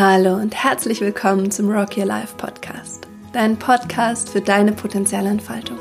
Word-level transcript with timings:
Hallo 0.00 0.36
und 0.36 0.54
herzlich 0.54 1.00
willkommen 1.00 1.50
zum 1.50 1.72
Rock 1.72 1.96
Your 1.96 2.04
Life 2.04 2.36
Podcast, 2.36 3.08
dein 3.32 3.56
Podcast 3.56 4.28
für 4.28 4.40
deine 4.40 4.70
Potenzialentfaltung. 4.70 5.76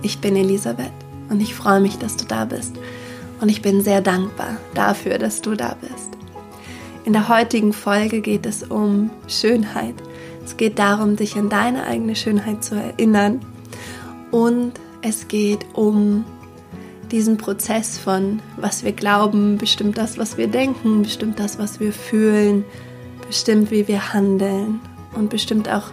Ich 0.00 0.20
bin 0.22 0.36
Elisabeth 0.36 0.90
und 1.28 1.42
ich 1.42 1.54
freue 1.54 1.80
mich, 1.80 1.98
dass 1.98 2.16
du 2.16 2.24
da 2.24 2.46
bist 2.46 2.74
und 3.42 3.50
ich 3.50 3.60
bin 3.60 3.82
sehr 3.82 4.00
dankbar 4.00 4.56
dafür, 4.72 5.18
dass 5.18 5.42
du 5.42 5.54
da 5.54 5.76
bist. 5.82 6.08
In 7.04 7.12
der 7.12 7.28
heutigen 7.28 7.74
Folge 7.74 8.22
geht 8.22 8.46
es 8.46 8.62
um 8.62 9.10
Schönheit. 9.26 9.96
Es 10.46 10.56
geht 10.56 10.78
darum, 10.78 11.16
dich 11.16 11.36
an 11.36 11.50
deine 11.50 11.84
eigene 11.84 12.16
Schönheit 12.16 12.64
zu 12.64 12.74
erinnern 12.74 13.40
und 14.30 14.72
es 15.02 15.28
geht 15.28 15.66
um 15.74 16.24
diesen 17.10 17.36
Prozess 17.36 17.98
von, 17.98 18.40
was 18.56 18.82
wir 18.82 18.92
glauben, 18.92 19.58
bestimmt 19.58 19.98
das, 19.98 20.16
was 20.16 20.38
wir 20.38 20.46
denken, 20.46 21.02
bestimmt 21.02 21.38
das, 21.38 21.58
was 21.58 21.80
wir 21.80 21.92
fühlen, 21.92 22.64
bestimmt, 23.28 23.70
wie 23.70 23.86
wir 23.86 24.12
handeln 24.12 24.80
und 25.14 25.30
bestimmt 25.30 25.68
auch 25.68 25.84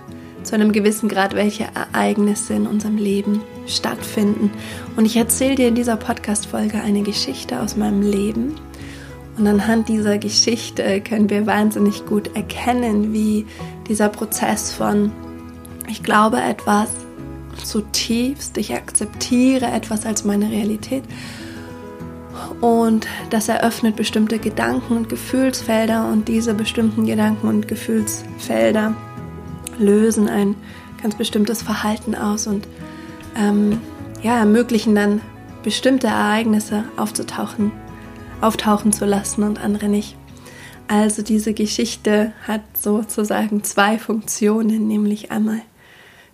zu 0.44 0.56
einem 0.56 0.72
gewissen 0.72 1.10
Grad, 1.10 1.36
welche 1.36 1.68
Ereignisse 1.76 2.54
in 2.54 2.68
unserem 2.68 2.98
Leben 2.98 3.42
stattfinden. 3.68 4.52
Und 4.96 5.06
ich 5.06 5.18
erzähle 5.18 5.56
dir 5.56 5.68
in 5.68 5.76
dieser 5.76 5.98
Podcast-Folge 5.98 6.82
eine 6.82 7.02
Geschichte 7.02 7.60
aus 7.60 7.76
meinem 7.76 8.02
Leben. 8.02 8.56
Und 9.38 9.48
anhand 9.48 9.90
dieser 9.90 10.18
Geschichte 10.18 11.02
können 11.02 11.30
wir 11.30 11.46
wahnsinnig 11.46 12.06
gut 12.06 12.36
erkennen, 12.36 13.12
wie 13.12 13.46
dieser 13.88 14.08
Prozess 14.08 14.72
von, 14.72 15.12
ich 15.90 16.04
glaube 16.04 16.38
etwas 16.38 16.90
zutiefst, 17.64 18.58
ich 18.58 18.74
akzeptiere 18.74 19.66
etwas 19.66 20.06
als 20.06 20.24
meine 20.24 20.50
Realitität 20.50 21.04
und 22.62 23.08
das 23.30 23.50
eröffnet 23.50 23.96
bestimmte 23.96 24.40
Gedanken 24.40 24.98
und 24.98 25.10
Gefühlsfelder 25.10 26.10
und 26.12 26.28
diese 26.28 26.54
bestimmten 26.54 27.06
Gedanken 27.06 27.48
und 27.48 27.68
Gefühlsfelder 27.68 28.96
lösen 29.78 30.30
ein 30.30 30.56
ganz 31.02 31.16
bestimmtes 31.16 31.62
Verhalten 31.62 32.16
aus 32.16 32.48
und 32.48 32.68
ähm, 33.38 33.80
ja, 34.24 34.38
ermöglichen 34.40 34.96
dann 34.96 35.22
bestimmte 35.64 36.08
Ereignisse 36.08 36.86
aufzutauchen, 36.98 37.72
auftauchen 38.42 38.94
zu 38.94 39.06
lassen 39.06 39.44
und 39.44 39.60
andere 39.64 39.88
nicht. 39.88 40.16
Also 40.88 41.24
diese 41.24 41.54
Geschichte 41.54 42.34
hat 42.48 42.62
sozusagen 42.80 43.64
zwei 43.64 43.98
Funktionen, 43.98 44.88
nämlich 44.88 45.32
einmal 45.32 45.62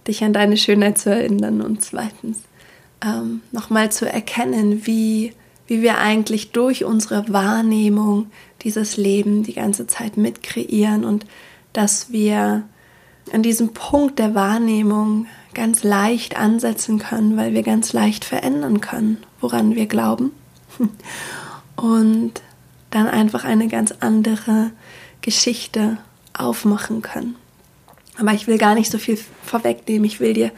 dich 0.07 0.23
an 0.23 0.33
deine 0.33 0.57
Schönheit 0.57 0.97
zu 0.97 1.09
erinnern 1.09 1.61
und 1.61 1.81
zweitens 1.81 2.39
ähm, 3.03 3.41
nochmal 3.51 3.91
zu 3.91 4.11
erkennen, 4.11 4.85
wie 4.85 5.33
wie 5.71 5.81
wir 5.81 5.99
eigentlich 5.99 6.51
durch 6.51 6.83
unsere 6.83 7.31
Wahrnehmung 7.31 8.29
dieses 8.61 8.97
Leben 8.97 9.43
die 9.43 9.53
ganze 9.53 9.87
Zeit 9.87 10.17
mitkreieren 10.17 11.05
und 11.05 11.25
dass 11.71 12.11
wir 12.11 12.63
an 13.31 13.41
diesem 13.41 13.69
Punkt 13.69 14.19
der 14.19 14.35
Wahrnehmung 14.35 15.27
ganz 15.53 15.83
leicht 15.83 16.35
ansetzen 16.37 16.99
können, 16.99 17.37
weil 17.37 17.53
wir 17.53 17.63
ganz 17.63 17.93
leicht 17.93 18.25
verändern 18.25 18.81
können, 18.81 19.23
woran 19.39 19.73
wir 19.75 19.85
glauben. 19.85 20.33
Und 21.77 22.33
dann 22.89 23.07
einfach 23.07 23.45
eine 23.45 23.69
ganz 23.69 23.93
andere 24.01 24.71
Geschichte 25.21 25.99
aufmachen 26.33 27.01
können. 27.01 27.37
Aber 28.17 28.33
ich 28.33 28.45
will 28.45 28.57
gar 28.57 28.75
nicht 28.75 28.91
so 28.91 28.97
viel 28.97 29.17
vorwegnehmen. 29.45 30.03
Ich 30.03 30.19
will 30.19 30.33
dir 30.33 30.51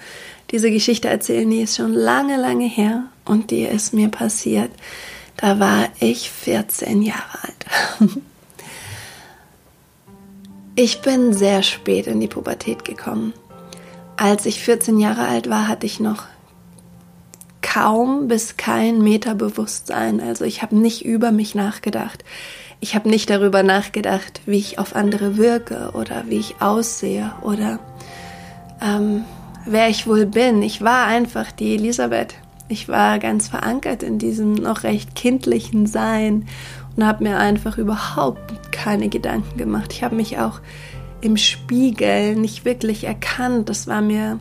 diese 0.53 0.71
Geschichte 0.71 1.09
erzählen, 1.09 1.49
die 1.49 1.61
ist 1.61 1.75
schon 1.75 1.93
lange, 1.93 2.37
lange 2.37 2.67
her 2.67 3.07
und 3.25 3.51
die 3.51 3.63
ist 3.63 3.93
mir 3.93 4.09
passiert. 4.09 4.71
Da 5.35 5.59
war 5.59 5.89
ich 5.99 6.29
14 6.29 7.01
Jahre 7.01 7.39
alt. 7.41 8.11
Ich 10.75 11.01
bin 11.01 11.33
sehr 11.33 11.61
spät 11.61 12.07
in 12.07 12.19
die 12.19 12.27
Pubertät 12.27 12.83
gekommen. 12.83 13.33
Als 14.17 14.47
ich 14.47 14.59
14 14.59 14.99
Jahre 14.99 15.27
alt 15.27 15.47
war, 15.47 15.67
hatte 15.67 15.85
ich 15.85 15.99
noch 15.99 16.23
kaum 17.61 18.27
bis 18.27 18.57
kein 18.57 18.99
Meter 19.03 19.35
Bewusstsein. 19.35 20.19
Also 20.19 20.45
ich 20.45 20.63
habe 20.63 20.75
nicht 20.75 21.05
über 21.05 21.31
mich 21.31 21.53
nachgedacht. 21.53 22.25
Ich 22.79 22.95
habe 22.95 23.07
nicht 23.07 23.29
darüber 23.29 23.61
nachgedacht, 23.61 24.41
wie 24.47 24.57
ich 24.57 24.79
auf 24.79 24.95
andere 24.95 25.37
wirke 25.37 25.91
oder 25.93 26.23
wie 26.27 26.39
ich 26.39 26.55
aussehe 26.59 27.31
oder 27.43 27.77
ähm, 28.81 29.25
wer 29.65 29.89
ich 29.89 30.07
wohl 30.07 30.25
bin. 30.25 30.61
Ich 30.61 30.81
war 30.81 31.07
einfach 31.07 31.51
die 31.51 31.75
Elisabeth. 31.75 32.35
Ich 32.67 32.87
war 32.87 33.19
ganz 33.19 33.49
verankert 33.49 34.03
in 34.03 34.19
diesem 34.19 34.53
noch 34.53 34.83
recht 34.83 35.15
kindlichen 35.15 35.85
Sein 35.85 36.47
und 36.95 37.05
habe 37.05 37.23
mir 37.23 37.37
einfach 37.37 37.77
überhaupt 37.77 38.71
keine 38.71 39.09
Gedanken 39.09 39.57
gemacht. 39.57 39.93
Ich 39.93 40.03
habe 40.03 40.15
mich 40.15 40.39
auch 40.39 40.59
im 41.21 41.37
Spiegel 41.37 42.35
nicht 42.35 42.65
wirklich 42.65 43.05
erkannt. 43.05 43.69
Das 43.69 43.87
war 43.87 44.01
mir 44.01 44.39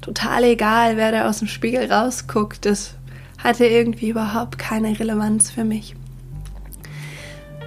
total 0.00 0.44
egal, 0.44 0.96
wer 0.96 1.12
da 1.12 1.28
aus 1.28 1.38
dem 1.38 1.48
Spiegel 1.48 1.90
rausguckt. 1.90 2.66
Das 2.66 2.94
hatte 3.42 3.66
irgendwie 3.66 4.10
überhaupt 4.10 4.58
keine 4.58 4.98
Relevanz 4.98 5.50
für 5.50 5.64
mich. 5.64 5.94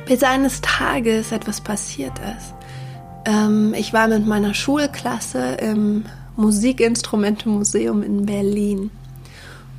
Bis 0.06 0.24
eines 0.24 0.62
Tages 0.62 1.32
etwas 1.32 1.62
passiert 1.62 2.14
ist. 2.38 2.54
Ähm, 3.26 3.74
ich 3.78 3.94
war 3.94 4.08
mit 4.08 4.26
meiner 4.26 4.54
Schulklasse 4.54 5.58
im 5.62 6.06
Musikinstrumentemuseum 6.38 8.04
in 8.04 8.26
Berlin. 8.26 8.92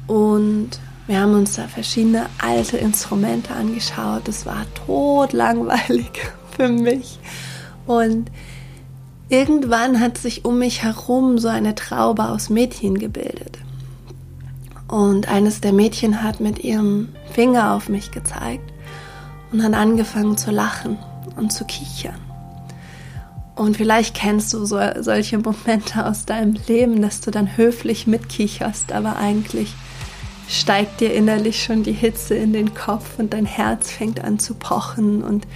Und 0.06 0.70
wir 1.06 1.20
haben 1.20 1.34
uns 1.34 1.54
da 1.54 1.66
verschiedene 1.68 2.26
alte 2.38 2.76
Instrumente 2.76 3.54
angeschaut. 3.54 4.22
Das 4.26 4.44
war 4.44 4.66
totlangweilig 4.86 6.10
für 6.56 6.68
mich. 6.68 7.18
Und 7.86 8.30
irgendwann 9.30 10.00
hat 10.00 10.18
sich 10.18 10.44
um 10.44 10.58
mich 10.58 10.82
herum 10.82 11.38
so 11.38 11.48
eine 11.48 11.74
Traube 11.74 12.28
aus 12.28 12.50
Mädchen 12.50 12.98
gebildet. 12.98 13.58
Und 14.88 15.28
eines 15.28 15.60
der 15.60 15.72
Mädchen 15.72 16.22
hat 16.22 16.40
mit 16.40 16.64
ihrem 16.64 17.08
Finger 17.32 17.74
auf 17.74 17.88
mich 17.88 18.10
gezeigt 18.10 18.72
und 19.52 19.62
hat 19.62 19.74
angefangen 19.74 20.36
zu 20.36 20.50
lachen 20.50 20.98
und 21.36 21.52
zu 21.52 21.64
kichern. 21.64 22.27
Und 23.58 23.76
vielleicht 23.76 24.14
kennst 24.14 24.54
du 24.54 24.64
so, 24.64 24.78
solche 25.00 25.36
Momente 25.36 26.06
aus 26.06 26.24
deinem 26.24 26.54
Leben, 26.68 27.02
dass 27.02 27.20
du 27.20 27.32
dann 27.32 27.56
höflich 27.56 28.06
mitkicherst, 28.06 28.92
aber 28.92 29.16
eigentlich 29.16 29.74
steigt 30.48 31.00
dir 31.00 31.12
innerlich 31.12 31.60
schon 31.60 31.82
die 31.82 31.92
Hitze 31.92 32.36
in 32.36 32.52
den 32.52 32.72
Kopf 32.72 33.18
und 33.18 33.32
dein 33.32 33.46
Herz 33.46 33.90
fängt 33.90 34.22
an 34.22 34.38
zu 34.38 34.54
pochen 34.54 35.24
und 35.24 35.48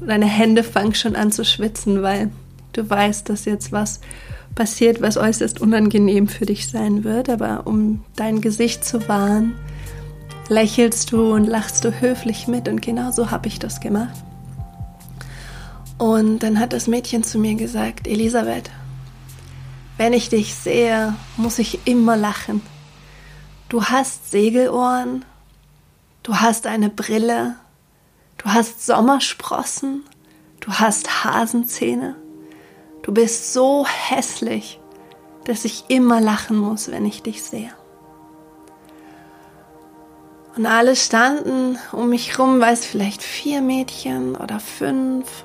deine 0.00 0.26
Hände 0.26 0.62
fangen 0.62 0.94
schon 0.94 1.16
an 1.16 1.32
zu 1.32 1.44
schwitzen, 1.44 2.00
weil 2.00 2.30
du 2.74 2.88
weißt, 2.88 3.28
dass 3.28 3.44
jetzt 3.44 3.72
was 3.72 3.98
passiert, 4.54 5.02
was 5.02 5.16
äußerst 5.16 5.60
unangenehm 5.60 6.28
für 6.28 6.46
dich 6.46 6.68
sein 6.68 7.02
wird. 7.02 7.28
Aber 7.28 7.66
um 7.66 8.04
dein 8.14 8.40
Gesicht 8.40 8.84
zu 8.84 9.08
wahren, 9.08 9.54
lächelst 10.48 11.10
du 11.10 11.34
und 11.34 11.44
lachst 11.44 11.84
du 11.84 12.00
höflich 12.00 12.46
mit 12.46 12.68
und 12.68 12.80
genau 12.80 13.10
so 13.10 13.32
habe 13.32 13.48
ich 13.48 13.58
das 13.58 13.80
gemacht. 13.80 14.27
Und 15.98 16.38
dann 16.40 16.60
hat 16.60 16.72
das 16.72 16.86
Mädchen 16.86 17.24
zu 17.24 17.38
mir 17.38 17.56
gesagt, 17.56 18.06
Elisabeth, 18.06 18.70
wenn 19.96 20.12
ich 20.12 20.28
dich 20.28 20.54
sehe, 20.54 21.14
muss 21.36 21.58
ich 21.58 21.86
immer 21.86 22.16
lachen. 22.16 22.62
Du 23.68 23.84
hast 23.84 24.30
Segelohren, 24.30 25.24
du 26.22 26.36
hast 26.36 26.68
eine 26.68 26.88
Brille, 26.88 27.56
du 28.38 28.46
hast 28.46 28.86
Sommersprossen, 28.86 30.04
du 30.60 30.72
hast 30.72 31.24
Hasenzähne. 31.24 32.14
Du 33.02 33.12
bist 33.12 33.52
so 33.52 33.84
hässlich, 33.86 34.78
dass 35.44 35.64
ich 35.64 35.86
immer 35.88 36.20
lachen 36.20 36.58
muss, 36.58 36.90
wenn 36.90 37.06
ich 37.06 37.22
dich 37.22 37.42
sehe. 37.42 37.72
Und 40.56 40.66
alle 40.66 40.94
standen 40.94 41.78
um 41.92 42.10
mich 42.10 42.32
herum, 42.32 42.60
weiß 42.60 42.84
vielleicht 42.84 43.22
vier 43.22 43.62
Mädchen 43.62 44.36
oder 44.36 44.60
fünf. 44.60 45.44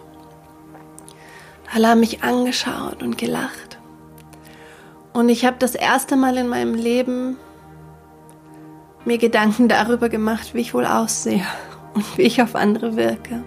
Alle 1.73 1.87
haben 1.87 2.01
mich 2.01 2.23
angeschaut 2.23 3.01
und 3.01 3.17
gelacht. 3.17 3.79
Und 5.11 5.29
ich 5.29 5.45
habe 5.45 5.57
das 5.59 5.73
erste 5.73 6.15
Mal 6.15 6.37
in 6.37 6.47
meinem 6.47 6.75
Leben 6.75 7.37
mir 9.05 9.17
Gedanken 9.17 9.67
darüber 9.67 10.09
gemacht, 10.09 10.53
wie 10.53 10.61
ich 10.61 10.73
wohl 10.73 10.85
aussehe 10.85 11.45
und 11.93 12.17
wie 12.17 12.23
ich 12.23 12.41
auf 12.41 12.55
andere 12.55 12.95
wirke. 12.95 13.43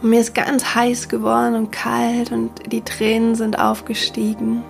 Und 0.00 0.10
mir 0.10 0.20
ist 0.20 0.34
ganz 0.34 0.74
heiß 0.74 1.08
geworden 1.08 1.54
und 1.54 1.70
kalt 1.70 2.32
und 2.32 2.72
die 2.72 2.82
Tränen 2.82 3.34
sind 3.34 3.58
aufgestiegen. 3.58 4.62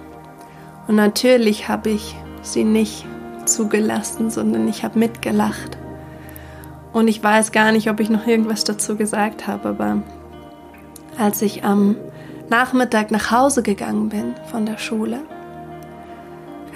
Und 0.89 0.97
natürlich 0.97 1.69
habe 1.69 1.91
ich 1.91 2.17
sie 2.43 2.65
nicht 2.65 3.05
zugelassen, 3.45 4.31
sondern 4.31 4.69
ich 4.69 4.85
habe 4.85 4.99
mitgelacht. 4.99 5.77
Und 6.93 7.09
ich 7.09 7.23
weiß 7.23 7.53
gar 7.53 7.73
nicht, 7.73 7.91
ob 7.91 8.01
ich 8.01 8.11
noch 8.11 8.27
irgendwas 8.27 8.65
dazu 8.65 8.97
gesagt 8.97 9.47
habe, 9.47 9.69
aber 9.69 10.03
als 11.19 11.43
ich 11.43 11.65
am 11.65 11.97
Nachmittag 12.49 13.11
nach 13.11 13.31
Hause 13.31 13.63
gegangen 13.63 14.09
bin 14.09 14.35
von 14.51 14.67
der 14.67 14.79
Schule, 14.79 15.21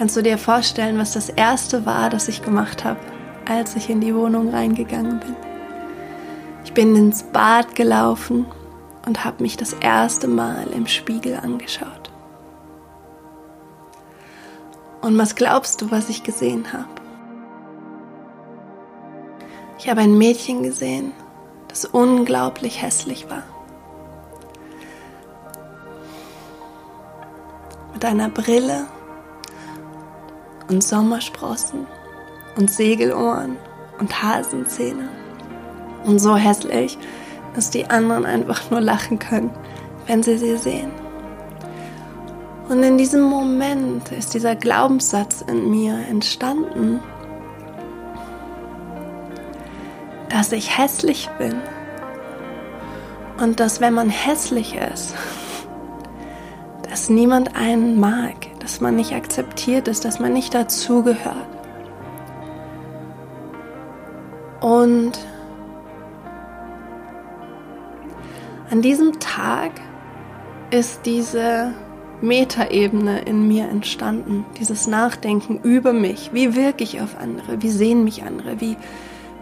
Kannst 0.00 0.16
du 0.16 0.22
dir 0.22 0.38
vorstellen, 0.38 0.96
was 0.96 1.12
das 1.12 1.28
erste 1.28 1.84
war, 1.84 2.08
das 2.08 2.26
ich 2.26 2.40
gemacht 2.40 2.86
habe, 2.86 2.98
als 3.46 3.76
ich 3.76 3.90
in 3.90 4.00
die 4.00 4.14
Wohnung 4.14 4.48
reingegangen 4.48 5.20
bin? 5.20 5.36
Ich 6.64 6.72
bin 6.72 6.96
ins 6.96 7.22
Bad 7.22 7.74
gelaufen 7.74 8.46
und 9.04 9.26
habe 9.26 9.42
mich 9.42 9.58
das 9.58 9.74
erste 9.74 10.26
Mal 10.26 10.68
im 10.74 10.86
Spiegel 10.86 11.36
angeschaut. 11.36 12.10
Und 15.02 15.18
was 15.18 15.34
glaubst 15.34 15.82
du, 15.82 15.90
was 15.90 16.08
ich 16.08 16.22
gesehen 16.22 16.72
habe? 16.72 16.88
Ich 19.78 19.90
habe 19.90 20.00
ein 20.00 20.16
Mädchen 20.16 20.62
gesehen, 20.62 21.12
das 21.68 21.84
unglaublich 21.84 22.80
hässlich 22.80 23.28
war. 23.28 23.42
Mit 28.00 28.08
einer 28.08 28.30
Brille 28.30 28.86
und 30.70 30.82
Sommersprossen 30.82 31.86
und 32.56 32.70
Segelohren 32.70 33.58
und 33.98 34.22
Hasenzähne. 34.22 35.10
Und 36.06 36.18
so 36.18 36.34
hässlich, 36.34 36.96
dass 37.54 37.68
die 37.68 37.90
anderen 37.90 38.24
einfach 38.24 38.70
nur 38.70 38.80
lachen 38.80 39.18
können, 39.18 39.50
wenn 40.06 40.22
sie 40.22 40.38
sie 40.38 40.56
sehen. 40.56 40.90
Und 42.70 42.82
in 42.82 42.96
diesem 42.96 43.20
Moment 43.20 44.10
ist 44.12 44.32
dieser 44.32 44.56
Glaubenssatz 44.56 45.44
in 45.46 45.70
mir 45.70 45.92
entstanden, 46.08 47.00
dass 50.30 50.52
ich 50.52 50.78
hässlich 50.78 51.28
bin 51.36 51.56
und 53.42 53.60
dass 53.60 53.82
wenn 53.82 53.92
man 53.92 54.08
hässlich 54.08 54.74
ist, 54.74 55.14
dass 56.90 57.08
niemand 57.08 57.54
einen 57.54 58.00
mag, 58.00 58.34
dass 58.58 58.80
man 58.80 58.96
nicht 58.96 59.12
akzeptiert 59.12 59.86
ist, 59.86 60.04
dass 60.04 60.18
man 60.18 60.32
nicht 60.32 60.52
dazugehört. 60.52 61.46
Und 64.60 65.12
an 68.70 68.82
diesem 68.82 69.20
Tag 69.20 69.70
ist 70.72 71.06
diese 71.06 71.72
Metaebene 72.22 73.22
in 73.22 73.46
mir 73.46 73.68
entstanden, 73.68 74.44
dieses 74.58 74.88
Nachdenken 74.88 75.60
über 75.62 75.92
mich. 75.92 76.30
Wie 76.32 76.56
wirke 76.56 76.82
ich 76.82 77.00
auf 77.00 77.16
andere? 77.18 77.62
Wie 77.62 77.70
sehen 77.70 78.02
mich 78.02 78.24
andere? 78.24 78.60
Wie, 78.60 78.76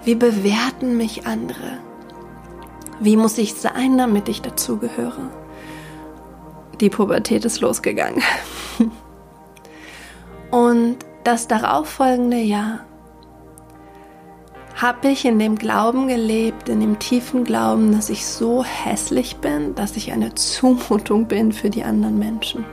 wie 0.04 0.14
bewerten 0.14 0.98
mich 0.98 1.26
andere? 1.26 1.78
Wie 3.00 3.16
muss 3.16 3.38
ich 3.38 3.54
sein, 3.54 3.96
damit 3.96 4.28
ich 4.28 4.42
dazugehöre? 4.42 5.30
Die 6.80 6.90
Pubertät 6.90 7.44
ist 7.44 7.60
losgegangen. 7.60 8.22
Und 10.50 10.98
das 11.24 11.48
darauffolgende 11.48 12.38
Jahr 12.38 12.80
habe 14.80 15.08
ich 15.08 15.24
in 15.24 15.40
dem 15.40 15.56
Glauben 15.56 16.06
gelebt, 16.06 16.68
in 16.68 16.80
dem 16.80 17.00
tiefen 17.00 17.42
Glauben, 17.42 17.92
dass 17.92 18.10
ich 18.10 18.24
so 18.24 18.62
hässlich 18.62 19.36
bin, 19.38 19.74
dass 19.74 19.96
ich 19.96 20.12
eine 20.12 20.34
Zumutung 20.36 21.26
bin 21.26 21.52
für 21.52 21.68
die 21.68 21.82
anderen 21.82 22.18
Menschen. 22.18 22.64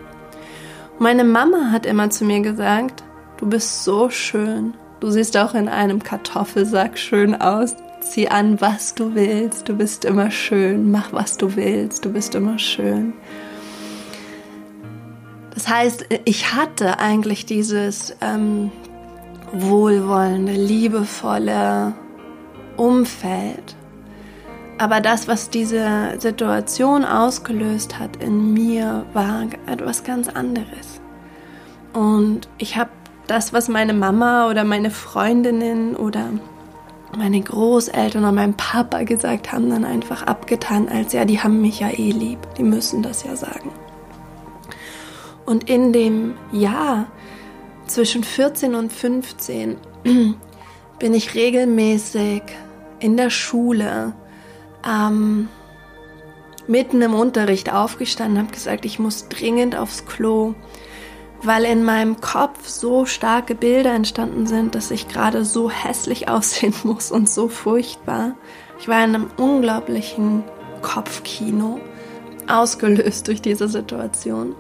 Meine 1.00 1.24
Mama 1.24 1.72
hat 1.72 1.88
immer 1.88 2.12
zu 2.12 2.24
mir 2.24 2.42
gesagt, 2.42 3.04
du 3.38 3.48
bist 3.48 3.84
so 3.84 4.12
schön, 4.12 4.75
du 5.00 5.10
siehst 5.10 5.36
auch 5.36 5.56
in 5.56 5.68
einem 5.68 6.01
Kartoffelsack 6.01 6.98
schön 6.98 7.42
aus, 7.42 7.75
zieh 8.01 8.30
an, 8.30 8.62
was 8.62 8.94
du 8.94 9.16
willst, 9.16 9.68
du 9.68 9.75
bist 9.75 10.06
immer 10.06 10.30
schön, 10.30 10.92
mach, 10.92 11.12
was 11.12 11.38
du 11.38 11.56
willst, 11.56 12.06
du 12.06 12.13
bist 12.13 12.36
immer 12.36 12.60
schön. 12.60 13.13
Das 15.56 15.69
heißt, 15.69 16.06
ich 16.25 16.54
hatte 16.54 17.00
eigentlich 17.00 17.46
dieses 17.46 18.16
ähm, 18.22 18.72
wohlwollende, 19.54 20.52
liebevolle 20.52 21.94
Umfeld. 22.78 23.75
Aber 24.78 25.00
das, 25.00 25.30
was 25.30 25.50
diese 25.50 26.16
Situation 26.19 27.06
ausgelöst 27.06 27.98
hat 27.98 28.18
in 28.18 28.54
mir, 28.54 29.06
war 29.13 29.46
etwas 29.66 30.04
ganz 30.04 30.28
anderes. 30.28 31.00
Und 31.94 32.50
ich 32.58 32.75
habe 32.75 32.90
das, 33.28 33.54
was 33.54 33.69
meine 33.69 33.94
Mama 33.94 34.50
oder 34.50 34.66
meine 34.66 34.92
Freundinnen 34.92 35.96
oder 35.96 36.31
meine 37.18 37.40
Großeltern 37.40 38.24
oder 38.24 38.34
mein 38.34 38.56
Papa 38.56 39.04
gesagt 39.04 39.54
haben, 39.54 39.69
dann 39.69 39.86
einfach 39.86 40.24
abgetan, 40.24 40.90
als 40.90 41.13
ja, 41.13 41.24
die 41.24 41.40
haben 41.42 41.62
mich 41.62 41.80
ja 41.80 41.90
eh 41.90 42.12
lieb, 42.12 42.40
die 42.58 42.63
müssen 42.63 43.01
das 43.01 43.24
ja 43.24 43.38
sagen. 43.38 43.72
Und 45.45 45.69
in 45.69 45.94
dem 45.94 46.36
Jahr 46.51 47.07
zwischen 47.88 48.24
14 48.24 48.75
und 48.75 48.92
15 48.92 49.77
bin 51.00 51.13
ich 51.13 51.36
regelmäßig 51.36 52.42
in 53.00 53.18
der 53.18 53.30
Schule 53.30 54.13
ähm, 54.86 55.50
mitten 56.68 57.01
im 57.01 57.13
Unterricht 57.13 57.71
aufgestanden, 57.71 58.39
habe 58.39 58.51
gesagt, 58.51 58.86
ich 58.86 58.97
muss 58.97 59.27
dringend 59.27 59.75
aufs 59.75 60.06
Klo, 60.06 60.56
weil 61.44 61.65
in 61.65 61.83
meinem 61.83 62.21
Kopf 62.21 62.68
so 62.68 63.06
starke 63.06 63.53
Bilder 63.53 63.94
entstanden 63.94 64.48
sind, 64.48 64.74
dass 64.74 64.89
ich 64.89 65.07
gerade 65.07 65.45
so 65.45 65.69
hässlich 65.69 66.27
aussehen 66.30 66.74
muss 66.83 67.12
und 67.12 67.30
so 67.30 67.50
furchtbar. 67.50 68.36
Ich 68.80 68.88
war 68.88 69.03
in 69.03 69.15
einem 69.15 69.30
unglaublichen 69.38 70.44
Kopfkino, 70.81 71.80
ausgelöst 72.48 73.27
durch 73.27 73.41
diese 73.41 73.68
Situation 73.68 74.56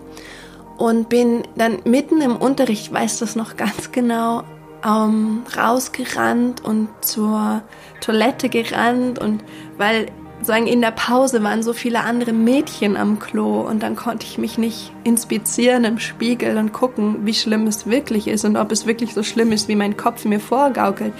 und 0.77 1.09
bin 1.09 1.43
dann 1.55 1.79
mitten 1.85 2.21
im 2.21 2.35
Unterricht, 2.35 2.91
weiß 2.91 3.19
das 3.19 3.35
noch 3.35 3.57
ganz 3.57 3.91
genau, 3.91 4.43
ähm, 4.85 5.43
rausgerannt 5.57 6.63
und 6.63 6.89
zur 7.01 7.63
Toilette 8.01 8.49
gerannt 8.49 9.19
und 9.19 9.43
weil 9.77 10.07
sagen 10.41 10.67
in 10.67 10.81
der 10.81 10.91
Pause 10.91 11.41
waren 11.43 11.63
so 11.63 11.73
viele 11.73 12.01
andere 12.01 12.33
Mädchen 12.33 12.97
am 12.97 13.19
Klo 13.19 13.61
und 13.61 13.81
dann 13.81 13.95
konnte 13.95 14.25
ich 14.25 14.37
mich 14.37 14.57
nicht 14.57 14.91
inspizieren 15.03 15.85
im 15.85 15.97
Spiegel 15.97 16.57
und 16.57 16.71
gucken, 16.71 17.25
wie 17.25 17.33
schlimm 17.33 17.67
es 17.67 17.87
wirklich 17.87 18.27
ist 18.27 18.45
und 18.45 18.57
ob 18.57 18.71
es 18.71 18.85
wirklich 18.85 19.13
so 19.13 19.23
schlimm 19.23 19.51
ist, 19.51 19.67
wie 19.67 19.75
mein 19.75 19.97
Kopf 19.97 20.25
mir 20.25 20.39
vorgaukelt. 20.39 21.13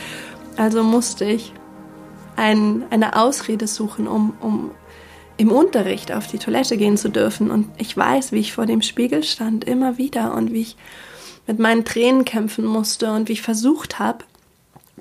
Also 0.58 0.84
musste 0.84 1.26
ich 1.26 1.54
ein, 2.36 2.84
eine 2.90 3.16
Ausrede 3.16 3.68
suchen, 3.68 4.08
um, 4.08 4.34
um 4.42 4.72
im 5.38 5.52
Unterricht 5.52 6.12
auf 6.12 6.28
die 6.28 6.38
Toilette 6.38 6.78
gehen 6.78 6.98
zu 6.98 7.10
dürfen. 7.10 7.52
Und 7.52 7.68
ich 7.78 7.96
weiß, 7.96 8.32
wie 8.32 8.40
ich 8.40 8.54
vor 8.54 8.66
dem 8.66 8.82
Spiegel 8.82 9.24
stand, 9.24 9.64
immer 9.64 9.98
wieder 9.98 10.34
und 10.34 10.54
wie 10.54 10.62
ich 10.62 10.78
mit 11.48 11.60
meinen 11.60 11.86
Tränen 11.86 12.26
kämpfen 12.26 12.66
musste 12.66 13.12
und 13.12 13.28
wie 13.28 13.34
ich 13.34 13.42
versucht 13.42 14.00
habe, 14.00 14.26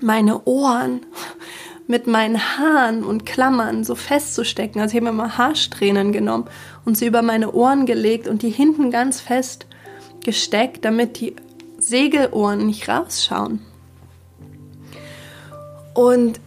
meine 0.00 0.44
Ohren 0.44 1.00
mit 1.86 2.06
meinen 2.06 2.38
Haaren 2.38 3.04
und 3.04 3.26
Klammern 3.26 3.84
so 3.84 3.94
festzustecken. 3.94 4.80
Also 4.80 4.96
ich 4.96 5.04
habe 5.04 5.14
mal 5.14 5.36
Haarsträhnen 5.36 6.12
genommen 6.12 6.46
und 6.84 6.96
sie 6.96 7.06
über 7.06 7.22
meine 7.22 7.52
Ohren 7.52 7.86
gelegt 7.86 8.26
und 8.26 8.42
die 8.42 8.50
hinten 8.50 8.90
ganz 8.90 9.20
fest 9.20 9.66
gesteckt, 10.24 10.84
damit 10.84 11.20
die 11.20 11.36
Segelohren 11.78 12.66
nicht 12.66 12.88
rausschauen. 12.88 13.60
Und 15.92 16.40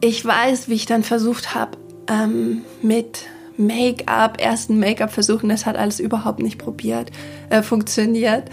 ich 0.00 0.24
weiß, 0.24 0.68
wie 0.68 0.74
ich 0.74 0.86
dann 0.86 1.02
versucht 1.02 1.54
habe, 1.54 1.78
ähm, 2.08 2.62
mit 2.82 3.26
Make-up, 3.56 4.40
ersten 4.40 4.78
Make-up-Versuchen, 4.78 5.48
das 5.48 5.66
hat 5.66 5.76
alles 5.76 6.00
überhaupt 6.00 6.40
nicht 6.40 6.58
probiert, 6.58 7.10
äh, 7.50 7.62
funktioniert. 7.62 8.50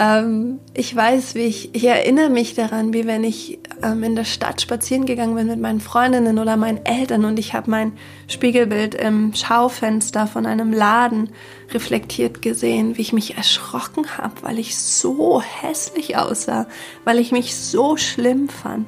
Ähm, 0.00 0.60
ich 0.74 0.94
weiß, 0.94 1.34
wie 1.34 1.42
ich, 1.42 1.74
ich 1.74 1.84
erinnere 1.84 2.30
mich 2.30 2.54
daran, 2.54 2.94
wie 2.94 3.06
wenn 3.06 3.24
ich 3.24 3.58
ähm, 3.82 4.02
in 4.04 4.14
der 4.14 4.24
Stadt 4.24 4.60
spazieren 4.60 5.06
gegangen 5.06 5.34
bin 5.34 5.48
mit 5.48 5.60
meinen 5.60 5.80
Freundinnen 5.80 6.38
oder 6.38 6.56
meinen 6.56 6.84
Eltern 6.86 7.24
und 7.24 7.38
ich 7.38 7.52
habe 7.52 7.70
mein 7.70 7.92
Spiegelbild 8.28 8.94
im 8.94 9.34
Schaufenster 9.34 10.26
von 10.26 10.46
einem 10.46 10.72
Laden 10.72 11.30
reflektiert 11.72 12.42
gesehen, 12.42 12.96
wie 12.96 13.02
ich 13.02 13.12
mich 13.12 13.36
erschrocken 13.36 14.16
habe, 14.16 14.34
weil 14.42 14.58
ich 14.58 14.78
so 14.78 15.42
hässlich 15.42 16.16
aussah, 16.16 16.68
weil 17.04 17.18
ich 17.18 17.32
mich 17.32 17.56
so 17.56 17.96
schlimm 17.96 18.48
fand. 18.48 18.86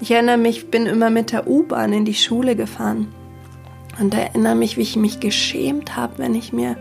Ich 0.00 0.10
erinnere 0.10 0.36
mich, 0.36 0.58
ich 0.58 0.70
bin 0.70 0.84
immer 0.84 1.08
mit 1.08 1.32
der 1.32 1.48
U-Bahn 1.48 1.94
in 1.94 2.04
die 2.04 2.14
Schule 2.14 2.54
gefahren 2.54 3.08
und 3.98 4.14
erinnere 4.14 4.54
mich, 4.54 4.76
wie 4.76 4.82
ich 4.82 4.96
mich 4.96 5.20
geschämt 5.20 5.96
habe, 5.96 6.18
wenn 6.18 6.34
ich 6.34 6.52
mir, 6.52 6.76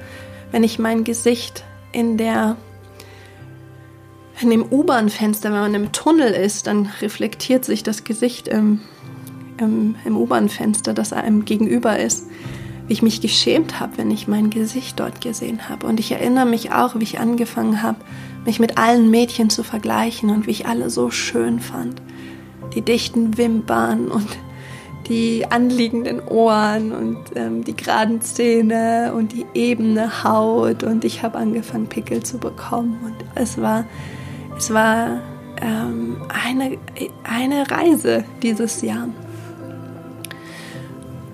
wenn 0.52 0.64
ich 0.64 0.80
mein 0.80 1.04
Gesicht 1.04 1.64
in 1.92 2.18
der 2.18 2.58
in 4.42 4.50
dem 4.50 4.66
U-Bahn-Fenster, 4.70 5.52
wenn 5.52 5.60
man 5.60 5.76
im 5.76 5.92
Tunnel 5.92 6.34
ist, 6.34 6.68
dann 6.68 6.90
reflektiert 7.02 7.64
sich 7.64 7.84
das 7.84 8.04
Gesicht 8.04 8.48
im, 8.48 8.82
im, 9.58 9.96
im 10.04 10.18
U-Bahn-Fenster, 10.18 10.94
das 10.94 11.14
einem 11.14 11.46
gegenüber 11.46 11.98
ist. 11.98 12.28
Wie 12.88 12.94
ich 12.94 13.02
mich 13.02 13.22
geschämt 13.22 13.80
habe, 13.80 13.98
wenn 13.98 14.12
ich 14.12 14.28
mein 14.28 14.50
Gesicht 14.50 15.00
dort 15.00 15.22
gesehen 15.22 15.70
habe. 15.70 15.88
Und 15.88 16.00
ich 16.00 16.12
erinnere 16.12 16.46
mich 16.46 16.72
auch, 16.72 16.96
wie 16.96 17.04
ich 17.04 17.20
angefangen 17.20 17.82
habe, 17.82 17.98
mich 18.46 18.60
mit 18.60 18.78
allen 18.78 19.10
Mädchen 19.10 19.50
zu 19.50 19.64
vergleichen 19.64 20.30
und 20.30 20.48
wie 20.48 20.52
ich 20.52 20.68
alle 20.68 20.90
so 20.90 21.10
schön 21.10 21.60
fand. 21.60 22.02
Die 22.76 22.82
dichten 22.82 23.38
Wimpern 23.38 24.10
und 24.10 24.28
die 25.08 25.46
anliegenden 25.50 26.20
Ohren 26.28 26.92
und 26.92 27.20
ähm, 27.36 27.64
die 27.64 27.76
geraden 27.76 28.22
Zähne 28.22 29.14
und 29.16 29.34
die 29.34 29.46
ebene 29.54 30.24
Haut. 30.24 30.84
Und 30.84 31.06
ich 31.06 31.24
habe 31.24 31.38
angefangen 31.38 31.88
Pickel 31.88 32.24
zu 32.24 32.38
bekommen. 32.38 33.00
Und 33.04 33.16
es 33.36 33.62
war 33.62 33.86
es 34.58 34.74
war 34.74 35.22
ähm, 35.62 36.18
eine, 36.30 36.78
eine 37.24 37.70
Reise 37.70 38.24
dieses 38.42 38.82
Jahr. 38.82 39.10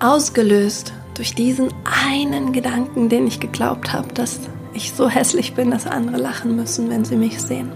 Ausgelöst 0.00 0.92
durch 1.14 1.34
diesen 1.34 1.68
einen 1.84 2.52
Gedanken, 2.52 3.08
den 3.08 3.26
ich 3.26 3.38
geglaubt 3.38 3.92
habe, 3.92 4.12
dass 4.12 4.40
ich 4.74 4.92
so 4.92 5.08
hässlich 5.08 5.54
bin, 5.54 5.70
dass 5.70 5.86
andere 5.86 6.16
lachen 6.16 6.56
müssen, 6.56 6.90
wenn 6.90 7.04
sie 7.04 7.16
mich 7.16 7.40
sehen. 7.40 7.70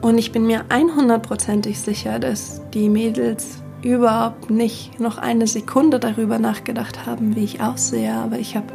Und 0.00 0.18
ich 0.18 0.32
bin 0.32 0.46
mir 0.46 0.64
100%ig 0.68 1.78
sicher, 1.78 2.18
dass 2.18 2.60
die 2.70 2.88
Mädels 2.88 3.62
überhaupt 3.82 4.50
nicht 4.50 5.00
noch 5.00 5.18
eine 5.18 5.46
Sekunde 5.46 5.98
darüber 5.98 6.38
nachgedacht 6.38 7.06
haben, 7.06 7.36
wie 7.36 7.44
ich 7.44 7.60
aussehe, 7.60 8.12
aber 8.14 8.38
ich 8.38 8.56
habe 8.56 8.72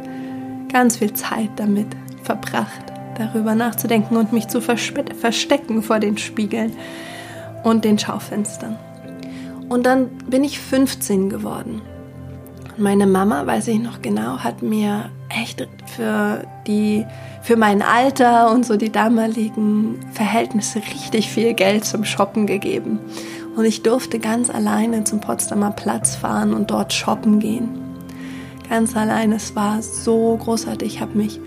ganz 0.70 0.98
viel 0.98 1.12
Zeit 1.14 1.50
damit 1.56 1.88
verbracht, 2.22 2.92
darüber 3.16 3.54
nachzudenken 3.54 4.16
und 4.16 4.32
mich 4.32 4.48
zu 4.48 4.60
verstecken 4.60 5.82
vor 5.82 5.98
den 5.98 6.18
Spiegeln 6.18 6.72
und 7.64 7.84
den 7.84 7.98
Schaufenstern. 7.98 8.76
Und 9.68 9.86
dann 9.86 10.08
bin 10.28 10.44
ich 10.44 10.58
15 10.60 11.28
geworden. 11.30 11.82
Meine 12.76 13.06
Mama, 13.06 13.44
weiß 13.46 13.68
ich 13.68 13.80
noch 13.80 14.02
genau, 14.02 14.38
hat 14.38 14.62
mir 14.62 15.10
echt 15.28 15.66
für 15.86 16.44
die 16.66 17.04
für 17.42 17.56
mein 17.56 17.82
Alter 17.82 18.50
und 18.52 18.66
so 18.66 18.76
die 18.76 18.92
damaligen 18.92 19.98
Verhältnisse 20.12 20.80
richtig 20.80 21.30
viel 21.30 21.54
Geld 21.54 21.84
zum 21.84 22.04
Shoppen 22.04 22.46
gegeben. 22.46 22.98
Und 23.58 23.64
ich 23.64 23.82
durfte 23.82 24.20
ganz 24.20 24.50
alleine 24.50 25.02
zum 25.02 25.20
Potsdamer 25.20 25.72
Platz 25.72 26.14
fahren 26.14 26.54
und 26.54 26.70
dort 26.70 26.92
shoppen 26.92 27.40
gehen. 27.40 27.68
Ganz 28.68 28.96
alleine, 28.96 29.34
es 29.34 29.56
war 29.56 29.82
so 29.82 30.36
großartig. 30.36 30.94
Ich 30.94 31.00
habe 31.00 31.18
mich 31.18 31.40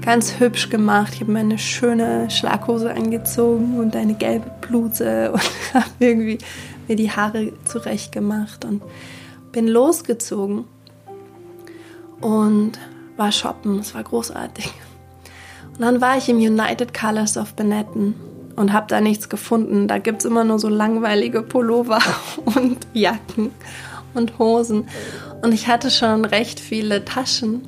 ganz 0.00 0.38
hübsch 0.38 0.70
gemacht. 0.70 1.14
Ich 1.14 1.22
habe 1.22 1.32
mir 1.32 1.40
eine 1.40 1.58
schöne 1.58 2.30
Schlaghose 2.30 2.94
angezogen 2.94 3.80
und 3.80 3.96
eine 3.96 4.14
gelbe 4.14 4.48
Bluse 4.60 5.32
und 5.32 5.74
habe 5.74 5.90
irgendwie 5.98 6.38
mir 6.86 6.94
die 6.94 7.10
Haare 7.10 7.52
zurecht 7.64 8.12
gemacht 8.12 8.64
und 8.64 8.80
bin 9.50 9.66
losgezogen 9.66 10.66
und 12.20 12.78
war 13.16 13.32
shoppen. 13.32 13.80
Es 13.80 13.92
war 13.92 14.04
großartig. 14.04 14.72
Und 15.72 15.80
dann 15.80 16.00
war 16.00 16.16
ich 16.16 16.28
im 16.28 16.36
United 16.36 16.94
Colors 16.94 17.36
of 17.36 17.54
Benetton 17.54 18.14
und 18.56 18.72
habe 18.72 18.86
da 18.88 19.00
nichts 19.00 19.28
gefunden. 19.28 19.86
Da 19.86 19.98
gibt 19.98 20.20
es 20.20 20.24
immer 20.24 20.44
nur 20.44 20.58
so 20.58 20.68
langweilige 20.68 21.42
Pullover 21.42 22.00
und 22.44 22.78
Jacken 22.92 23.50
und 24.14 24.38
Hosen. 24.38 24.88
Und 25.42 25.52
ich 25.52 25.68
hatte 25.68 25.90
schon 25.90 26.24
recht 26.24 26.58
viele 26.58 27.04
Taschen 27.04 27.62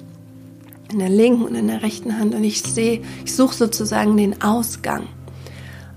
in 0.91 0.99
der 0.99 1.11
linken 1.11 1.45
und 1.45 1.55
in 1.55 1.69
der 1.69 1.83
rechten 1.83 2.19
Hand. 2.19 2.35
Und 2.35 2.43
ich 2.45 2.63
sehe, 2.63 3.03
ich 3.25 3.35
suche 3.35 3.55
sozusagen 3.55 4.17
den 4.17 4.43
Ausgang 4.43 5.07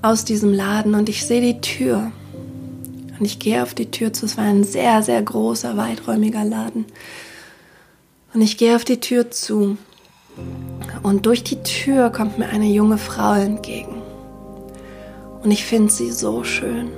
aus 0.02 0.26
diesem 0.26 0.54
Laden 0.54 0.96
und 0.96 1.10
ich 1.10 1.26
sehe 1.26 1.42
die 1.42 1.62
Tür. 1.62 2.12
Und 3.18 3.26
ich 3.26 3.40
gehe 3.40 3.64
auf 3.64 3.74
die 3.74 3.92
Tür 3.92 4.14
zu. 4.14 4.26
Es 4.26 4.38
war 4.38 4.46
ein 4.46 4.64
sehr, 4.64 5.04
sehr 5.04 5.22
großer, 5.22 5.78
weiträumiger 5.78 6.44
Laden. 6.44 6.86
Und 8.34 8.42
ich 8.42 8.58
gehe 8.58 8.76
auf 8.76 8.84
die 8.84 9.00
Tür 9.00 9.30
zu. 9.32 9.78
Und 11.04 11.26
durch 11.26 11.44
die 11.44 11.62
Tür 11.64 12.10
kommt 12.10 12.38
mir 12.40 12.50
eine 12.50 12.68
junge 12.68 12.98
Frau 12.98 13.34
entgegen. 13.34 14.01
Und 15.44 15.52
ich 15.52 15.66
finde 15.66 15.92
sie 15.92 16.12
so 16.12 16.44
schön. 16.44 16.92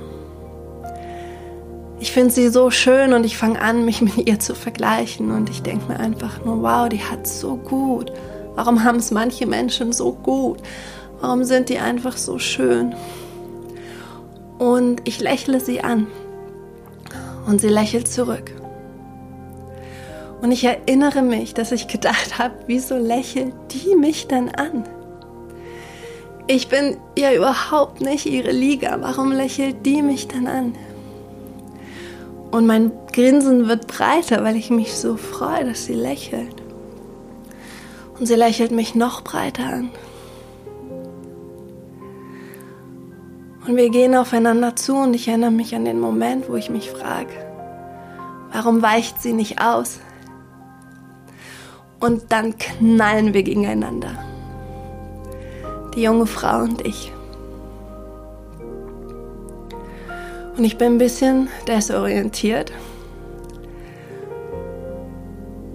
Ich 2.00 2.12
finde 2.12 2.30
sie 2.30 2.48
so 2.48 2.70
schön 2.70 3.14
und 3.14 3.24
ich 3.24 3.38
fange 3.38 3.60
an, 3.60 3.84
mich 3.84 4.00
mit 4.02 4.26
ihr 4.26 4.38
zu 4.38 4.54
vergleichen. 4.54 5.30
Und 5.30 5.50
ich 5.50 5.62
denke 5.62 5.92
mir 5.92 5.98
einfach 5.98 6.44
nur, 6.44 6.62
wow, 6.62 6.88
die 6.88 7.02
hat 7.02 7.26
so 7.26 7.56
gut. 7.56 8.12
Warum 8.54 8.84
haben 8.84 8.98
es 8.98 9.10
manche 9.10 9.46
Menschen 9.46 9.92
so 9.92 10.12
gut? 10.12 10.58
Warum 11.20 11.44
sind 11.44 11.68
die 11.70 11.78
einfach 11.78 12.16
so 12.16 12.38
schön? 12.38 12.94
Und 14.58 15.00
ich 15.04 15.20
lächle 15.20 15.60
sie 15.60 15.80
an. 15.80 16.06
Und 17.46 17.60
sie 17.60 17.68
lächelt 17.68 18.08
zurück. 18.08 18.52
Und 20.40 20.52
ich 20.52 20.64
erinnere 20.64 21.22
mich, 21.22 21.54
dass 21.54 21.72
ich 21.72 21.88
gedacht 21.88 22.38
habe, 22.38 22.54
wieso 22.66 22.98
lächelt 22.98 23.54
die 23.70 23.96
mich 23.96 24.28
denn 24.28 24.54
an? 24.54 24.84
Ich 26.46 26.68
bin 26.68 26.98
ja 27.16 27.32
überhaupt 27.32 28.02
nicht 28.02 28.26
ihre 28.26 28.50
Liga. 28.50 28.98
Warum 29.00 29.32
lächelt 29.32 29.86
die 29.86 30.02
mich 30.02 30.28
denn 30.28 30.46
an? 30.46 30.74
Und 32.50 32.66
mein 32.66 32.92
Grinsen 33.12 33.66
wird 33.66 33.86
breiter, 33.86 34.44
weil 34.44 34.56
ich 34.56 34.68
mich 34.68 34.94
so 34.94 35.16
freue, 35.16 35.64
dass 35.64 35.86
sie 35.86 35.94
lächelt. 35.94 36.62
Und 38.18 38.26
sie 38.26 38.34
lächelt 38.34 38.72
mich 38.72 38.94
noch 38.94 39.22
breiter 39.22 39.64
an. 39.64 39.90
Und 43.66 43.76
wir 43.76 43.88
gehen 43.88 44.14
aufeinander 44.14 44.76
zu 44.76 44.94
und 44.96 45.14
ich 45.14 45.26
erinnere 45.26 45.50
mich 45.50 45.74
an 45.74 45.86
den 45.86 45.98
Moment, 45.98 46.50
wo 46.50 46.56
ich 46.56 46.68
mich 46.68 46.90
frage, 46.90 47.32
warum 48.52 48.82
weicht 48.82 49.22
sie 49.22 49.32
nicht 49.32 49.62
aus? 49.62 50.00
Und 51.98 52.30
dann 52.30 52.58
knallen 52.58 53.32
wir 53.32 53.42
gegeneinander. 53.42 54.33
Die 55.94 56.02
junge 56.02 56.26
Frau 56.26 56.62
und 56.62 56.84
ich. 56.86 57.12
Und 60.56 60.64
ich 60.64 60.78
bin 60.78 60.94
ein 60.94 60.98
bisschen 60.98 61.48
desorientiert 61.66 62.72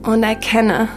und 0.04 0.24
erkenne, 0.24 0.88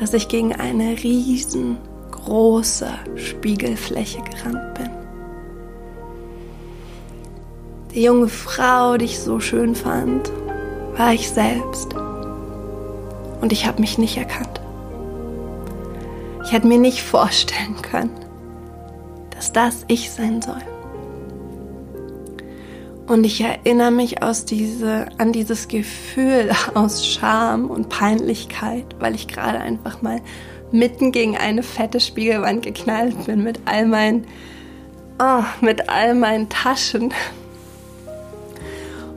dass 0.00 0.12
ich 0.14 0.28
gegen 0.28 0.52
eine 0.52 0.96
riesengroße 1.02 2.88
Spiegelfläche 3.14 4.20
gerannt 4.22 4.74
bin. 4.74 4.90
Die 7.94 8.02
junge 8.02 8.28
Frau, 8.28 8.96
die 8.96 9.04
ich 9.04 9.20
so 9.20 9.38
schön 9.38 9.76
fand, 9.76 10.32
war 10.96 11.12
ich 11.12 11.30
selbst. 11.30 11.94
Und 13.40 13.52
ich 13.52 13.66
habe 13.66 13.80
mich 13.80 13.98
nicht 13.98 14.16
erkannt. 14.16 14.60
Ich 16.44 16.52
hätte 16.52 16.66
mir 16.66 16.78
nicht 16.78 17.02
vorstellen 17.02 17.76
können, 17.82 18.10
dass 19.52 19.74
das 19.74 19.84
ich 19.88 20.10
sein 20.10 20.40
soll. 20.42 20.62
Und 23.06 23.24
ich 23.24 23.42
erinnere 23.42 23.90
mich 23.90 24.22
aus 24.22 24.46
diese, 24.46 25.06
an 25.18 25.32
dieses 25.32 25.68
Gefühl 25.68 26.50
aus 26.74 27.06
Scham 27.06 27.66
und 27.66 27.88
Peinlichkeit, 27.88 28.86
weil 28.98 29.14
ich 29.14 29.28
gerade 29.28 29.60
einfach 29.60 30.00
mal 30.00 30.20
mitten 30.72 31.12
gegen 31.12 31.36
eine 31.36 31.62
fette 31.62 32.00
Spiegelwand 32.00 32.62
geknallt 32.62 33.26
bin 33.26 33.42
mit 33.42 33.60
all 33.66 33.86
meinen, 33.86 34.26
oh, 35.20 35.44
mit 35.60 35.88
all 35.88 36.14
meinen 36.14 36.48
Taschen. 36.48 37.12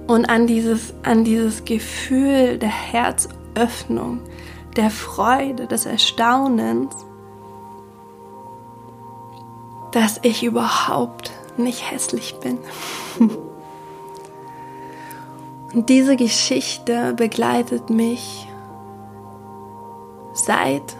Und 0.06 0.26
an 0.26 0.48
dieses, 0.48 0.94
an 1.04 1.24
dieses 1.24 1.66
Gefühl 1.66 2.58
der 2.58 2.70
Herzöffnung, 2.70 4.20
der 4.76 4.90
Freude, 4.90 5.66
des 5.66 5.86
Erstaunens, 5.86 6.94
dass 9.98 10.20
ich 10.22 10.44
überhaupt 10.44 11.32
nicht 11.58 11.90
hässlich 11.92 12.36
bin. 12.36 12.60
Und 15.74 15.90
diese 15.90 16.16
Geschichte 16.16 17.16
begleitet 17.16 17.90
mich 17.90 18.48
seit 20.34 20.96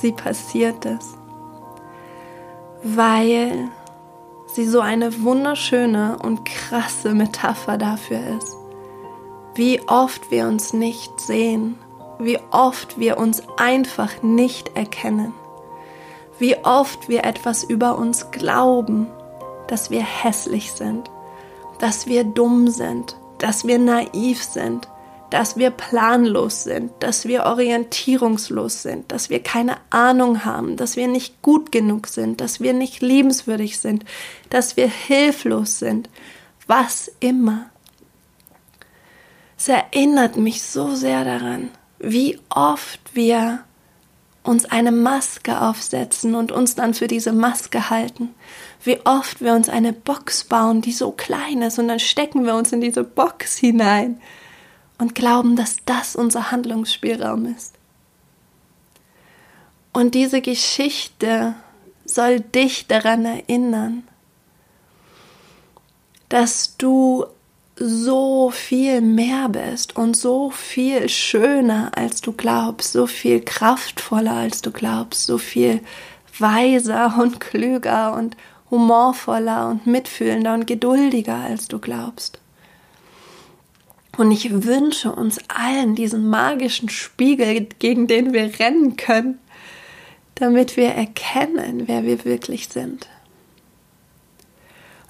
sie 0.00 0.12
passiert 0.12 0.84
ist, 0.84 1.18
weil 2.84 3.68
sie 4.46 4.66
so 4.66 4.78
eine 4.78 5.24
wunderschöne 5.24 6.16
und 6.22 6.44
krasse 6.44 7.14
Metapher 7.14 7.76
dafür 7.76 8.20
ist, 8.38 8.54
wie 9.56 9.80
oft 9.88 10.30
wir 10.30 10.46
uns 10.46 10.72
nicht 10.72 11.18
sehen, 11.18 11.80
wie 12.20 12.38
oft 12.52 12.96
wir 12.96 13.18
uns 13.18 13.42
einfach 13.56 14.22
nicht 14.22 14.76
erkennen 14.76 15.34
wie 16.38 16.56
oft 16.64 17.08
wir 17.08 17.24
etwas 17.24 17.64
über 17.64 17.98
uns 17.98 18.30
glauben, 18.30 19.06
dass 19.68 19.90
wir 19.90 20.02
hässlich 20.02 20.72
sind, 20.72 21.10
dass 21.78 22.06
wir 22.06 22.24
dumm 22.24 22.68
sind, 22.68 23.16
dass 23.38 23.66
wir 23.66 23.78
naiv 23.78 24.42
sind, 24.42 24.88
dass 25.30 25.56
wir 25.56 25.70
planlos 25.70 26.64
sind, 26.64 26.92
dass 27.00 27.26
wir 27.26 27.44
orientierungslos 27.44 28.82
sind, 28.82 29.10
dass 29.10 29.28
wir 29.28 29.42
keine 29.42 29.76
Ahnung 29.90 30.44
haben, 30.44 30.76
dass 30.76 30.96
wir 30.96 31.08
nicht 31.08 31.42
gut 31.42 31.72
genug 31.72 32.06
sind, 32.06 32.40
dass 32.40 32.60
wir 32.60 32.72
nicht 32.72 33.02
liebenswürdig 33.02 33.78
sind, 33.78 34.04
dass 34.50 34.76
wir 34.76 34.88
hilflos 34.88 35.78
sind, 35.78 36.08
was 36.66 37.10
immer. 37.20 37.66
Es 39.58 39.68
erinnert 39.68 40.36
mich 40.36 40.62
so 40.62 40.94
sehr 40.94 41.24
daran, 41.24 41.70
wie 41.98 42.38
oft 42.50 43.00
wir 43.14 43.64
uns 44.46 44.64
eine 44.64 44.92
Maske 44.92 45.60
aufsetzen 45.60 46.34
und 46.34 46.52
uns 46.52 46.74
dann 46.74 46.94
für 46.94 47.08
diese 47.08 47.32
Maske 47.32 47.90
halten. 47.90 48.34
Wie 48.82 49.00
oft 49.04 49.40
wir 49.40 49.54
uns 49.54 49.68
eine 49.68 49.92
Box 49.92 50.44
bauen, 50.44 50.80
die 50.80 50.92
so 50.92 51.10
klein 51.10 51.62
ist, 51.62 51.78
und 51.78 51.88
dann 51.88 51.98
stecken 51.98 52.44
wir 52.44 52.54
uns 52.54 52.72
in 52.72 52.80
diese 52.80 53.04
Box 53.04 53.56
hinein 53.56 54.20
und 54.98 55.14
glauben, 55.14 55.56
dass 55.56 55.76
das 55.84 56.16
unser 56.16 56.50
Handlungsspielraum 56.50 57.46
ist. 57.46 57.74
Und 59.92 60.14
diese 60.14 60.40
Geschichte 60.40 61.54
soll 62.04 62.40
dich 62.40 62.86
daran 62.86 63.24
erinnern, 63.24 64.06
dass 66.28 66.76
du 66.76 67.26
so 67.78 68.50
viel 68.50 69.02
mehr 69.02 69.50
bist 69.50 69.96
und 69.96 70.16
so 70.16 70.50
viel 70.50 71.08
schöner, 71.08 71.92
als 71.94 72.22
du 72.22 72.32
glaubst, 72.32 72.92
so 72.92 73.06
viel 73.06 73.40
kraftvoller, 73.40 74.32
als 74.32 74.62
du 74.62 74.70
glaubst, 74.70 75.26
so 75.26 75.36
viel 75.36 75.80
weiser 76.38 77.16
und 77.20 77.38
klüger 77.40 78.14
und 78.14 78.36
humorvoller 78.70 79.68
und 79.68 79.86
mitfühlender 79.86 80.54
und 80.54 80.66
geduldiger, 80.66 81.36
als 81.36 81.68
du 81.68 81.78
glaubst. 81.78 82.40
Und 84.16 84.30
ich 84.32 84.64
wünsche 84.64 85.12
uns 85.12 85.38
allen 85.48 85.94
diesen 85.94 86.30
magischen 86.30 86.88
Spiegel, 86.88 87.66
gegen 87.78 88.06
den 88.06 88.32
wir 88.32 88.58
rennen 88.58 88.96
können, 88.96 89.38
damit 90.36 90.78
wir 90.78 90.88
erkennen, 90.88 91.82
wer 91.86 92.04
wir 92.04 92.24
wirklich 92.24 92.68
sind. 92.68 93.08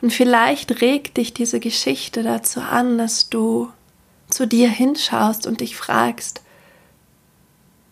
Und 0.03 0.13
vielleicht 0.13 0.83
regt 0.83 1.17
dich 1.17 1.33
diese 1.33 1.61
Geschichte 1.61 2.23
dazu 2.23 2.61
an, 2.61 2.99
dass 2.99 3.31
du 3.31 3.71
zu 4.29 4.47
dir 4.47 4.69
hinschaust 4.69 5.47
und 5.47 5.61
dich 5.61 5.77
fragst, 5.77 6.43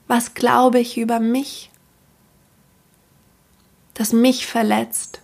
was 0.06 0.34
glaube 0.34 0.80
ich 0.80 0.98
über 0.98 1.18
mich, 1.18 1.70
das 3.94 4.12
mich 4.12 4.46
verletzt, 4.46 5.20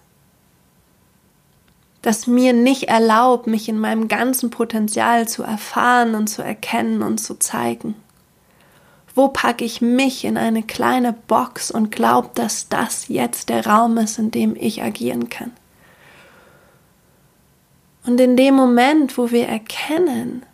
das 2.02 2.26
mir 2.26 2.52
nicht 2.54 2.84
erlaubt, 2.84 3.46
mich 3.46 3.68
in 3.68 3.78
meinem 3.78 4.08
ganzen 4.08 4.48
Potenzial 4.50 5.28
zu 5.28 5.42
erfahren 5.42 6.14
und 6.14 6.28
zu 6.28 6.42
erkennen 6.42 7.02
und 7.02 7.18
zu 7.18 7.38
zeigen. 7.38 7.94
Wo 9.14 9.28
packe 9.28 9.64
ich 9.64 9.82
mich 9.82 10.24
in 10.24 10.38
eine 10.38 10.62
kleine 10.62 11.12
Box 11.12 11.70
und 11.70 11.90
glaube, 11.90 12.30
dass 12.34 12.68
das 12.68 13.08
jetzt 13.08 13.48
der 13.48 13.66
Raum 13.66 13.98
ist, 13.98 14.18
in 14.18 14.30
dem 14.30 14.56
ich 14.56 14.82
agieren 14.82 15.28
kann? 15.28 15.52
Und 18.04 18.20
in 18.20 18.36
dem 18.36 18.54
Moment, 18.54 19.18
wo 19.18 19.30
wir 19.30 19.46
erkennen, 19.46 20.44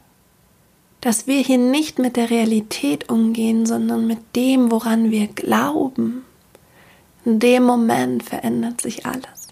dass 1.00 1.26
wir 1.26 1.40
hier 1.40 1.58
nicht 1.58 1.98
mit 1.98 2.16
der 2.16 2.30
Realität 2.30 3.08
umgehen, 3.08 3.66
sondern 3.66 4.06
mit 4.06 4.18
dem, 4.34 4.70
woran 4.70 5.10
wir 5.10 5.28
glauben, 5.28 6.24
in 7.24 7.38
dem 7.38 7.62
Moment 7.62 8.24
verändert 8.24 8.80
sich 8.80 9.06
alles. 9.06 9.48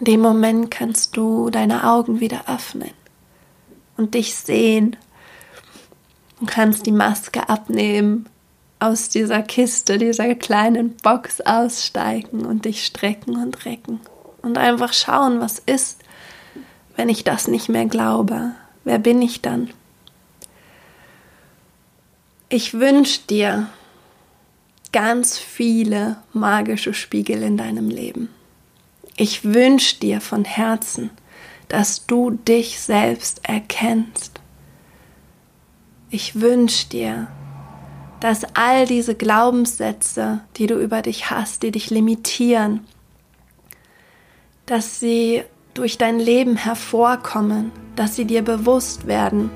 In 0.00 0.06
dem 0.06 0.20
Moment 0.20 0.70
kannst 0.70 1.16
du 1.16 1.50
deine 1.50 1.88
Augen 1.88 2.18
wieder 2.18 2.48
öffnen 2.48 2.90
und 3.96 4.14
dich 4.14 4.34
sehen. 4.34 4.96
Du 6.40 6.46
kannst 6.46 6.86
die 6.86 6.92
Maske 6.92 7.48
abnehmen, 7.48 8.28
aus 8.80 9.10
dieser 9.10 9.42
Kiste, 9.42 9.96
dieser 9.96 10.34
kleinen 10.34 10.96
Box 10.96 11.40
aussteigen 11.40 12.44
und 12.44 12.64
dich 12.64 12.84
strecken 12.84 13.36
und 13.36 13.64
recken 13.64 14.00
und 14.42 14.58
einfach 14.58 14.92
schauen, 14.92 15.40
was 15.40 15.58
ist, 15.58 16.00
wenn 16.96 17.08
ich 17.08 17.24
das 17.24 17.48
nicht 17.48 17.68
mehr 17.68 17.86
glaube. 17.86 18.52
Wer 18.84 18.98
bin 18.98 19.22
ich 19.22 19.40
dann? 19.40 19.70
Ich 22.48 22.74
wünsche 22.74 23.20
dir 23.30 23.68
ganz 24.92 25.38
viele 25.38 26.18
magische 26.32 26.92
Spiegel 26.92 27.42
in 27.42 27.56
deinem 27.56 27.88
Leben. 27.88 28.28
Ich 29.16 29.44
wünsche 29.44 29.98
dir 30.00 30.20
von 30.20 30.44
Herzen, 30.44 31.10
dass 31.68 32.06
du 32.06 32.30
dich 32.30 32.80
selbst 32.80 33.40
erkennst. 33.48 34.40
Ich 36.10 36.40
wünsche 36.40 36.88
dir, 36.88 37.28
dass 38.20 38.44
all 38.54 38.86
diese 38.86 39.14
Glaubenssätze, 39.14 40.40
die 40.56 40.66
du 40.66 40.78
über 40.78 41.00
dich 41.00 41.30
hast, 41.30 41.62
die 41.62 41.70
dich 41.70 41.88
limitieren, 41.88 42.86
dass 44.66 45.00
sie 45.00 45.42
durch 45.74 45.98
dein 45.98 46.18
Leben 46.18 46.56
hervorkommen, 46.56 47.72
dass 47.96 48.16
sie 48.16 48.24
dir 48.24 48.42
bewusst 48.42 49.06
werden 49.06 49.50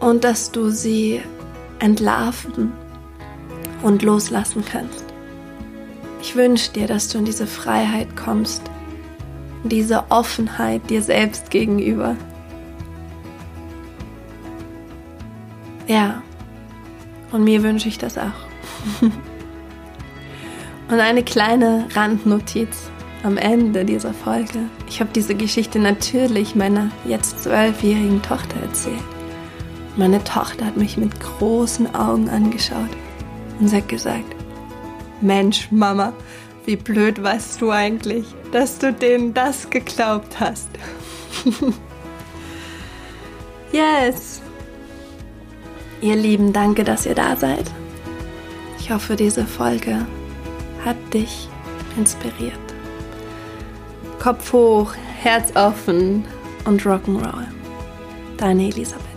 und 0.00 0.24
dass 0.24 0.50
du 0.50 0.70
sie 0.70 1.20
entlarven 1.78 2.72
und 3.82 4.02
loslassen 4.02 4.64
kannst. 4.64 5.04
Ich 6.20 6.36
wünsche 6.36 6.72
dir, 6.72 6.86
dass 6.86 7.08
du 7.08 7.18
in 7.18 7.24
diese 7.24 7.46
Freiheit 7.46 8.16
kommst, 8.16 8.62
in 9.62 9.68
diese 9.68 10.10
Offenheit 10.10 10.88
dir 10.88 11.02
selbst 11.02 11.50
gegenüber. 11.50 12.16
Ja, 15.86 16.22
und 17.30 17.44
mir 17.44 17.62
wünsche 17.62 17.88
ich 17.88 17.98
das 17.98 18.16
auch. 18.16 18.32
Und 20.88 21.00
eine 21.00 21.22
kleine 21.22 21.88
Randnotiz 21.94 22.90
am 23.22 23.38
Ende 23.38 23.84
dieser 23.84 24.12
Folge. 24.12 24.58
Ich 24.86 25.00
habe 25.00 25.10
diese 25.14 25.34
Geschichte 25.34 25.78
natürlich 25.78 26.54
meiner 26.54 26.90
jetzt 27.06 27.42
zwölfjährigen 27.42 28.20
Tochter 28.22 28.60
erzählt. 28.60 29.02
Meine 29.96 30.22
Tochter 30.24 30.66
hat 30.66 30.76
mich 30.76 30.96
mit 30.96 31.18
großen 31.20 31.94
Augen 31.94 32.28
angeschaut 32.28 32.90
und 33.58 33.68
sie 33.68 33.76
hat 33.76 33.88
gesagt, 33.88 34.36
Mensch, 35.20 35.68
Mama, 35.70 36.12
wie 36.66 36.76
blöd 36.76 37.22
warst 37.22 37.62
du 37.62 37.70
eigentlich, 37.70 38.26
dass 38.52 38.78
du 38.78 38.92
denen 38.92 39.32
das 39.32 39.70
geglaubt 39.70 40.38
hast. 40.38 40.68
yes. 43.72 44.42
Ihr 46.02 46.16
Lieben, 46.16 46.52
danke, 46.52 46.84
dass 46.84 47.06
ihr 47.06 47.14
da 47.14 47.36
seid. 47.36 47.70
Ich 48.78 48.90
hoffe, 48.90 49.16
diese 49.16 49.46
Folge 49.46 50.04
hat 50.84 50.96
dich 51.12 51.48
inspiriert. 51.96 52.58
Kopf 54.18 54.52
hoch, 54.52 54.94
Herz 55.20 55.54
offen 55.56 56.24
und 56.64 56.82
Rock'n'Roll. 56.82 57.46
Deine 58.36 58.68
Elisabeth. 58.68 59.13